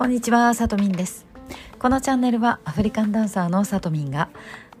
[0.00, 1.26] こんにちは、さとみんです。
[1.78, 4.30] このチャンネルはアフリカンダンサーのさとみんが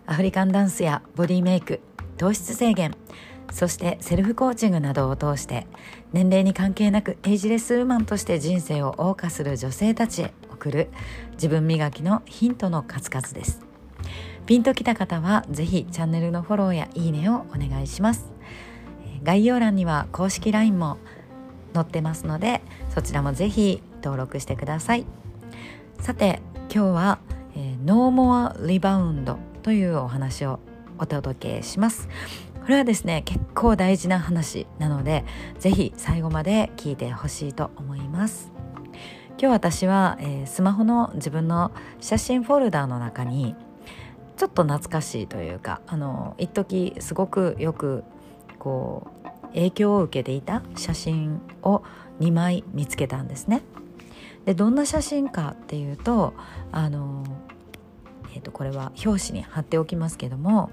[0.06, 1.80] アフリカンダンスやボディメイク
[2.16, 2.96] 糖質制限
[3.52, 5.66] そしてセルフコーチングなどを通して
[6.14, 10.88] 年齢に関係なくエイジレスウーマンとして人生を謳歌する女性たちへ送る
[11.32, 13.60] 自分磨きのヒントの数々です。
[14.46, 18.32] ピンときた方はぜひチャンネルのフォローやいいねをお願いします。
[19.22, 20.96] 概要欄には公式 LINE も
[21.74, 25.06] 載ってますのでそちらもぜひ登録してください。
[26.00, 26.40] さて
[26.72, 27.18] 今日は、
[27.54, 30.60] えー、ノーモアリバウンドというお話を
[30.98, 32.08] お届けします。
[32.62, 35.24] これはですね結構大事な話なので
[35.58, 38.52] ぜひ最後まで聞いてほしいと思います。
[39.40, 43.54] 今日私は、えー、スマホの自分の写真フォルダーの中に
[44.36, 48.04] ちょっと懐かしいというかあの一時すごくよく
[48.58, 51.82] こう影響を受けていた写真を
[52.20, 53.62] 2枚見つけたんですね。
[54.50, 56.34] でどんな写真かっていうと
[56.72, 57.22] あの、
[58.34, 60.70] えー、とこれは表紙に貼っておきますけども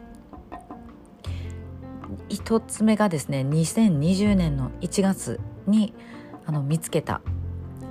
[2.29, 5.93] 1つ目がですね2020年の1月に
[6.47, 7.21] あの見つけた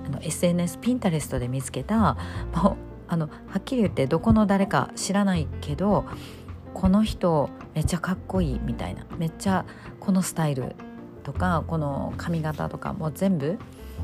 [0.04, 2.16] あの SNS ピンタレストで見つけた
[2.52, 2.76] もう
[3.06, 6.04] あのはっきり言ってどこの誰か知らないけど
[6.74, 9.06] この人めっちゃかっこいいみたいな。
[9.18, 9.64] めっちゃ
[10.00, 10.74] このスタイル
[11.22, 13.56] とかこの髪型とかもう全部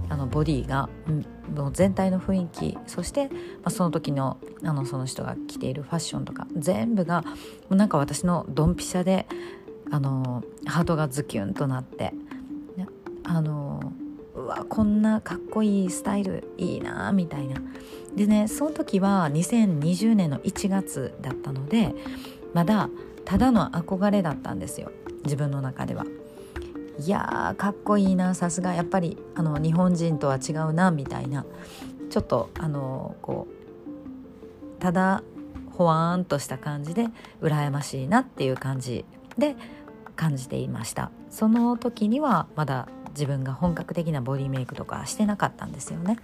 [0.08, 0.88] あのボディが
[1.48, 7.30] もう全体の雰囲気そして、まあ、その時のあのその人が着ているファッションとか全部がも
[7.70, 9.26] うなんか私のドンピシャで
[9.90, 12.14] あのハートがズキュンとなって
[13.24, 13.92] あの
[14.34, 17.62] うわこんなかっこいいスタイルいいなみたいな
[18.14, 21.94] でねその時は2020年の1月だったので
[22.52, 22.88] まだ
[23.24, 24.90] ただの憧れだったんですよ
[25.24, 26.04] 自分の中では。
[27.04, 28.34] いやーかっこいいな。
[28.34, 31.44] さすがやっぱりあの日本人とは違うなみたいな。
[32.10, 35.22] ちょっとあのこうただ
[35.72, 37.08] ほわーんとした感じで
[37.40, 39.04] 羨ましいなっていう感じ
[39.36, 39.56] で
[40.14, 41.10] 感じていました。
[41.30, 46.18] その時にはまだ自分が本格的なボディメイクとかしてなかったんですよね。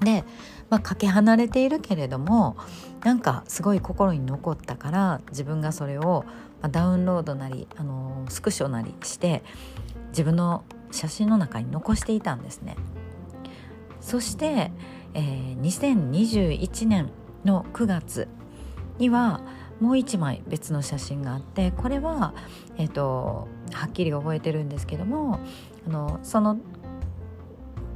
[0.00, 0.24] で、
[0.70, 2.56] まあ、かけ離れているけれども
[3.04, 6.24] なんかすごい心に残ったから自分がそれを
[6.70, 9.42] ダウンロードなりあのスクショなりして
[10.08, 12.76] 自分の写真の中に残していたんですね。
[14.00, 14.72] そして、
[15.14, 17.10] えー、2021年
[17.44, 18.28] の9月
[18.98, 19.42] には
[19.80, 22.34] もう一枚別の写真があってこれは、
[22.78, 25.40] えーと、はっきり覚えてるんですけども
[25.86, 26.58] あのその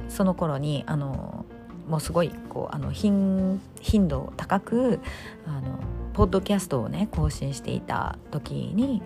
[0.07, 1.42] その頃にあの
[1.87, 4.99] もうすごいこうあの頻頻度高く
[5.45, 5.79] あの
[6.13, 9.01] ポッドキャストをね更新していた時に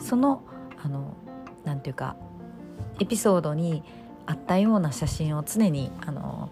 [0.00, 0.42] その
[0.84, 1.16] あの
[1.64, 2.16] なんていうか
[3.00, 3.82] エピソードに
[4.26, 6.50] あったような写真を常にあの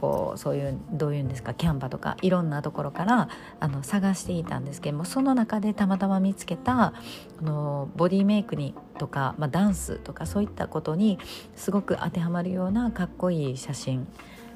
[0.00, 3.28] こうそういうどういうんですかキャンバとかいろんなところから
[3.60, 6.94] あの探していたんですけどもその中でたまたま見つけたあ
[7.42, 11.18] のボディメイクにとか、まあ、ダンスとかそういったことに
[11.54, 14.06] すごく当てはまるようなかっこいい写真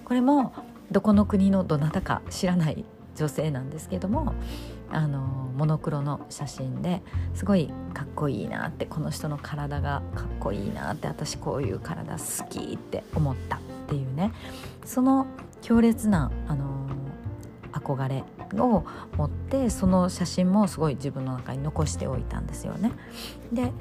[0.05, 0.53] これも
[0.91, 2.85] どこの国のどなたか知らない
[3.17, 4.35] 女性なんですけども
[4.91, 5.21] あの
[5.57, 7.01] モノクロの写真で
[7.35, 14.33] すごいかっこいいなってこの人の体がかっこいいなって私こういう体好きって思ったっていうね
[14.85, 15.27] その
[15.63, 16.89] 強烈なあの
[17.73, 18.25] 憧れ
[18.61, 18.85] を
[19.17, 22.93] 持ってその写真もすごい自分の中に残しておいたんですよね。
[23.53, 23.73] で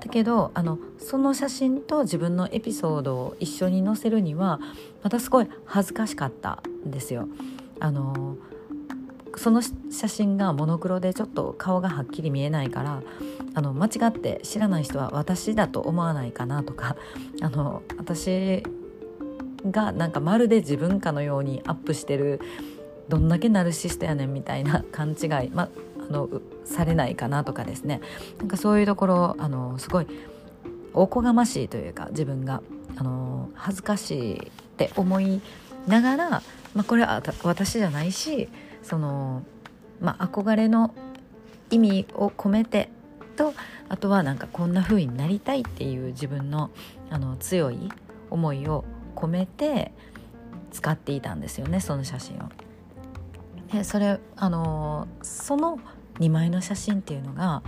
[0.00, 4.60] だけどあのその写真と自分のエピソードを一緒に載せるには
[5.02, 7.28] またすごい恥ずかしかったんですよ。
[7.80, 8.36] あの
[9.36, 13.02] その写真がモノクロでちょっと顔がはっきり見えないから
[13.54, 16.96] あの間違って知らない人は私だと思わないかなとか
[17.42, 18.62] あの私
[19.70, 22.40] がなんかまるで自分かのようにアップしてる
[23.08, 25.68] どんだけナルシストやねんみたいな勘違い、ま、あ
[26.10, 26.28] の
[26.64, 28.00] されないかなとかですね
[28.38, 30.06] なんかそういうところあのすごい
[30.94, 32.62] おこがましいというか自分が
[32.96, 34.40] あの恥ずかしいっ
[34.76, 35.40] て思い
[35.86, 36.42] ながら、ま
[36.78, 38.48] あ、これは私じゃないし
[38.82, 39.42] その、
[40.00, 40.94] まあ、憧れの
[41.70, 42.88] 意味を込めて
[43.36, 43.52] と
[43.88, 46.70] あとはなんかこんな風になりたいっていう自分の
[47.10, 47.90] あの強い
[48.30, 48.84] 思いを
[49.14, 49.92] 込めて
[50.72, 52.50] 使っていたんですよねその写真を。
[53.72, 55.78] でそれあのその
[56.18, 57.62] 2枚の写真っていうのが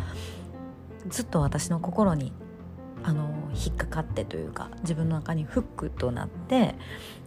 [1.08, 2.32] ずっと私の心に
[3.02, 6.74] あの引っかかってというか自分の中にフックとなって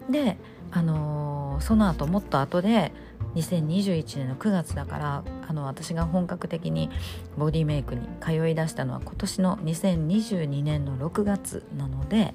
[0.10, 0.38] で
[0.72, 2.92] あのその後もっと後で
[3.36, 6.90] 2021年の9月だからあの私が本格的に
[7.38, 12.34] ボディメイクに通い出したのは今年の2022年の6月なので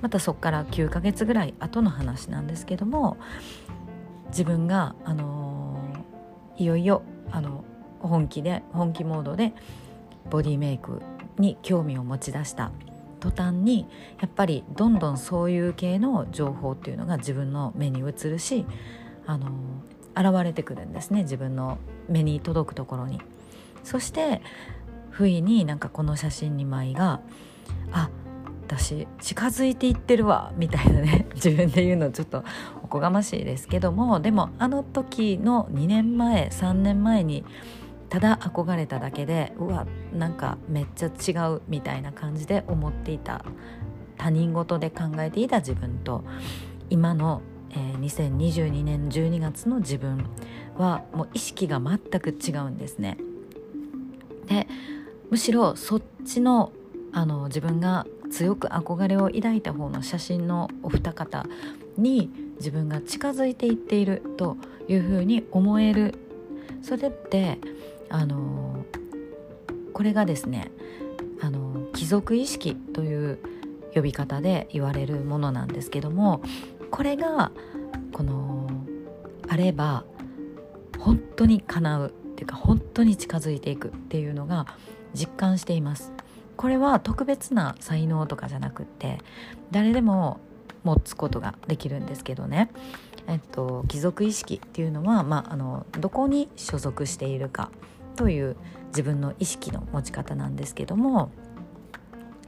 [0.00, 3.18] またそこから9ヶ月ぐらい後の話なんですけども
[4.30, 5.76] 自分が、あの、
[6.56, 7.64] いよいよあの
[8.00, 9.52] 本気で本気モードで
[10.30, 11.02] ボディメイク
[11.38, 12.72] に興味を持ち出した
[13.20, 13.86] 途端に
[14.20, 18.66] やっぱりどんどんそういう系の情報っていうのが自分の目に映るし
[19.26, 19.50] あの
[20.16, 23.20] 現れてくるんですね自分の目に届くところに。
[23.82, 24.42] そして
[25.10, 27.20] 不意になんかこの写真2枚が
[27.92, 28.10] あ
[28.66, 32.44] 私近づいていってるわみたいなね 自分で言うのちょっと
[32.84, 37.44] おこがましいですけどもでもあの時の2年前3年前に
[38.10, 43.44] ただ憧れただけでうわなんかめっちゃ違うみたいな感じで思っていた
[44.18, 46.24] 他人事で考えていた自分と
[46.90, 47.40] 今の、
[47.70, 50.26] えー、2022年12月の自分
[50.76, 53.16] はもう意識が全く違うんですね。
[54.46, 54.66] で
[55.30, 56.72] むしろそっちの
[57.12, 61.46] あの自分が強く憧れを抱いた方の写真のお二方
[61.96, 64.56] に自分が近づいていっていると
[64.88, 66.14] いうふうに思える
[66.82, 67.58] それって
[68.10, 68.84] あの
[69.92, 70.70] これがですね
[71.40, 73.38] あの貴族意識という
[73.94, 76.42] 呼び方で言われるものなんですけども
[76.90, 77.50] これが
[78.12, 78.68] この
[79.48, 80.04] あれば
[80.98, 84.66] 本当に叶うっていうか本当に近づいていくっていうのが
[85.14, 86.12] 実感しています。
[86.56, 89.18] これは特別な才能とかじゃなくって
[89.70, 90.40] 誰でも
[90.84, 92.70] 持つことができるんですけどね。
[93.26, 97.70] えっと貴族意識っていうのは、まあ、あのどこに所属しているか。
[98.16, 98.56] という
[98.88, 101.30] 自分の意識の持ち方なんですけども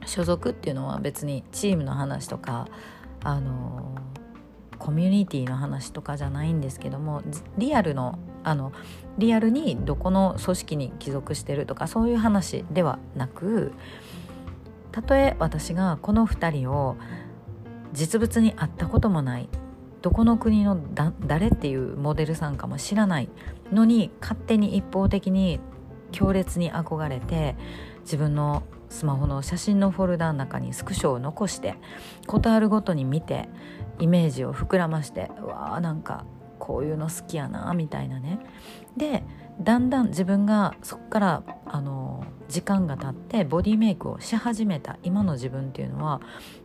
[0.05, 2.67] 所属っていうのは別にチームの話とか
[3.23, 3.95] あの
[4.77, 7.23] コミュニティの話とかじゃないんですけども
[7.57, 8.73] リアルのあの
[9.17, 13.71] リアルにどこの組織に帰属してるとかそういう話ではなく
[14.91, 16.97] たとえ私がこの2人を
[17.93, 19.47] 実物に会ったこともない
[20.03, 20.77] どこの国の
[21.25, 23.29] 誰っていうモデルさんかも知らない
[23.71, 25.61] のに勝手に一方的に
[26.11, 27.55] 強烈に憧れて
[28.01, 31.75] 自分のスマホの写真のフォルダの中にスクショを残して
[32.27, 33.47] 事あるごとに見て
[33.97, 36.25] イメージを膨らましてうわーなんか
[36.59, 38.39] こういうの好きやなみたいなね。
[38.97, 39.23] で
[39.61, 46.19] だんだん自分がそこからあの時間が経ってボディメイクをし始めた今の自分っていうのは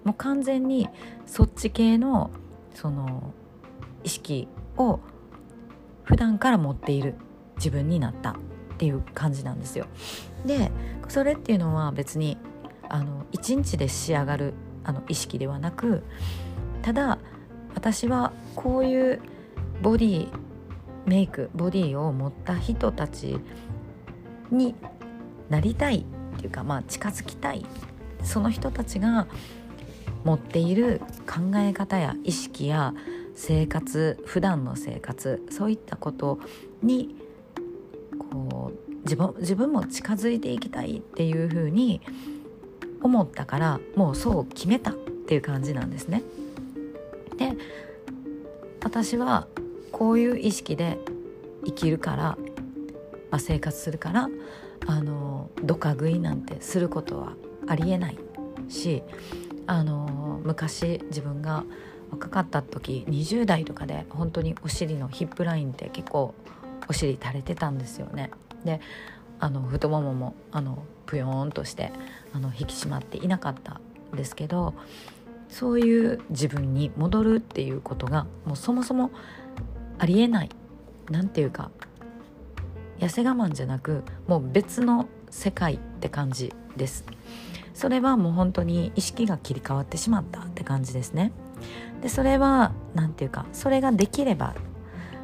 [0.04, 0.88] もう完全に
[1.24, 2.30] そっち系の
[2.74, 3.32] その
[4.04, 5.00] 意識を
[6.04, 7.14] 普段から持っている
[7.56, 8.34] 自分になったっ
[8.78, 9.86] ていう感じなんですよ。
[10.46, 10.70] で
[11.08, 12.38] それっていうのは別に
[12.88, 14.54] あの1日で仕上がる
[14.84, 16.02] あの意識ではなく
[16.82, 17.18] ただ
[17.74, 19.20] 私はこういう
[19.82, 20.28] ボディ
[21.06, 23.38] メイクボディを持った人たち
[24.50, 24.74] に
[25.48, 26.06] なりたい
[26.36, 27.66] っていうかまあ近づきたい
[28.22, 29.26] その人たちが
[30.24, 32.94] 持っている考え方や意識や
[33.34, 36.40] 生活普段の生活そういったこと
[36.82, 37.16] に
[38.18, 42.00] こう自分自分も近づいていきたいっていうふうに
[43.00, 46.22] 思ったからもうそう決めたっていう感じなんですね。
[47.38, 47.56] で
[48.82, 49.46] 私は
[49.92, 50.98] こういう意識で
[51.64, 52.22] 生きるから、
[53.30, 54.28] まあ、生活するから
[54.86, 57.34] あのどか食いなんてすることは
[57.66, 58.18] ありえない
[58.68, 59.02] し
[59.68, 61.62] あの昔自分が
[62.10, 66.34] 若かった時20代とかで本当にお尻のヒップラインって結構
[66.88, 68.30] お尻垂れてたんですよね。
[68.64, 68.80] で
[69.38, 71.92] あの太もももあのぷよーんとして
[72.32, 73.80] あの引き締まっていなかった
[74.14, 74.72] んですけど
[75.50, 79.10] そういう自分に戻るっていうことがもうそもそも
[79.98, 80.48] ありえない
[81.10, 81.70] なんていうか
[82.98, 87.04] 痩せ我慢じゃなくもう別の世界って感じです
[87.78, 91.30] それはもう本当に意識が切り替わってしまったって感じですね。
[92.02, 94.56] でそれは何て言うかそれができれば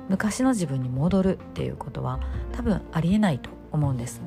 [0.09, 2.21] 昔の自分に戻るっていうことは
[2.53, 4.23] 多分ありえないと思うんです。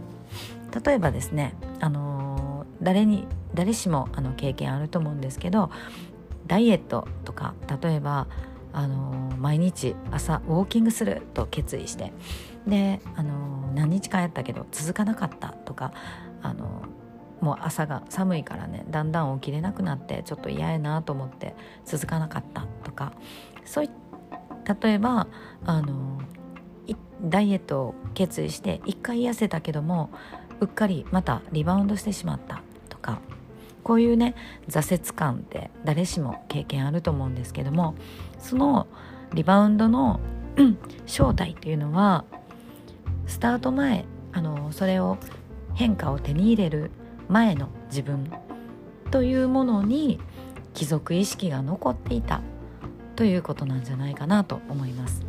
[0.85, 5.71] 例えばですねあの誰に誰しもあの経験あると思うんですけど
[6.47, 8.27] ダイエットとか例えば
[8.73, 12.11] あの毎日朝ウォーキングすると決意して
[12.67, 15.93] であの何日間やったけど続かなかったとか
[16.41, 16.81] あの
[17.41, 23.13] もう朝が寒いからねだんだん起きれなくなってちょっと嫌やなと思って続かなかったとか
[23.65, 23.89] そうい
[24.81, 25.27] 例えば
[25.65, 26.19] あの
[27.21, 30.09] ダイエットを決意して一回痩せたけども
[30.59, 33.19] うっかりまたリバウンドしてしまったとか
[33.83, 34.35] こういうね
[34.67, 37.95] 挫折感って誰しも経験あると思うんですけども
[38.39, 38.87] その
[39.33, 40.19] リバウンドの
[41.05, 42.25] 正体っていうのは
[43.27, 45.17] スタート前あのそれを
[45.75, 46.91] 変化を手に入れる
[47.29, 48.31] 前の自分
[49.11, 50.19] というものに
[50.73, 52.41] 貴族意識が残っていた
[53.15, 55.25] ということなんじゃないかなと思います。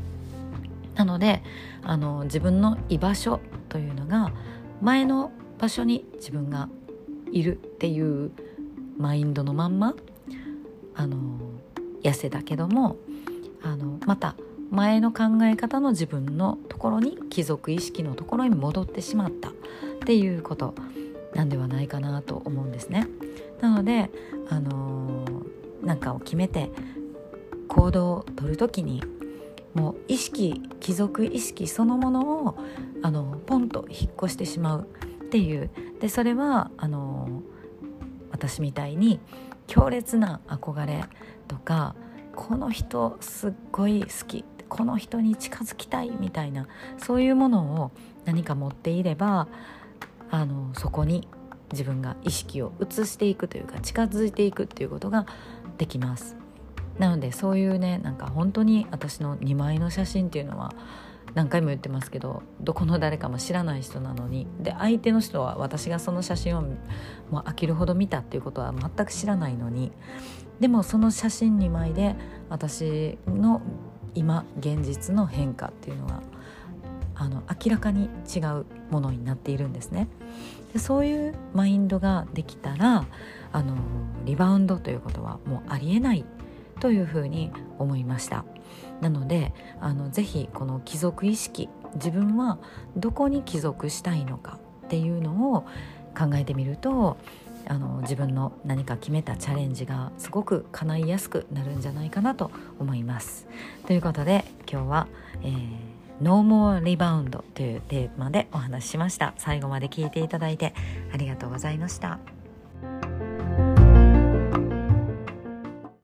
[0.95, 1.43] なので
[1.83, 4.33] あの自分の居場所というのが
[4.83, 6.69] 前の場所に自分が
[7.33, 8.33] いるっていう
[8.99, 9.95] マインドのまんま
[10.95, 11.17] あの
[12.02, 12.97] 痩せだけども
[13.62, 14.35] あのまた
[14.71, 19.52] 前の考え方の自分のところに貴族意識のところに戻ってしまったっ
[20.05, 20.75] ていうこと
[21.38, 23.07] なんではないかなと思うんですね。
[23.61, 24.11] なので、
[24.49, 26.73] あのー、なんかを決めて
[27.68, 29.04] 行動をとる時に
[29.73, 32.59] もう意識貴族意識そのものを
[33.02, 34.88] あのポンと引っ越してしまう
[35.26, 37.42] っていうでそれはあの
[38.33, 39.21] 私みたいに
[39.68, 41.04] 強烈な憧れ
[41.47, 41.95] とか
[42.35, 46.66] この人すっごい好きこの人に近づきたいみたいな
[46.97, 47.92] そういうものを
[48.25, 49.47] 何か持っていれば
[50.30, 51.28] あのそこに
[51.73, 55.26] 自分が意識を移していくというか近づいていくっていうことが
[55.76, 56.37] できます。
[56.99, 60.75] なのでそういうねなんか本当に私の2枚の写真っていうのは
[61.35, 66.68] 何回も言ってますけどどこの誰かも知らない人なのにで相手の人は私がその写真をも
[67.32, 69.92] う飽きるほど見たっていうことは全く知らないのに
[70.58, 72.16] でもその写真2枚で
[72.49, 73.62] 私の
[74.14, 76.23] 今現実の変化っていうのは
[77.18, 80.08] あの明らかに違うものになっているんですね。
[80.72, 83.04] でそういうマインドができたら
[83.52, 83.76] あの
[84.25, 86.25] リバウンドということはもうありえない
[86.80, 88.44] というふうに思いました
[89.00, 92.58] なのであのぜひこの貴族意識自分は
[92.96, 95.62] どこに帰属したいのかっていうのを
[96.16, 97.16] 考えてみると
[97.66, 103.46] あの自分の何か決めたチャレンジがすごく叶いやすくなるんじゃないかなと思います。
[103.87, 105.08] ということで今日は、
[105.42, 105.78] えー
[106.20, 109.34] 「ノーモアリバウンド」というテーマでお話ししました。
[109.37, 110.75] 最後まで聞いていただいて
[111.12, 112.38] ありがとうございました。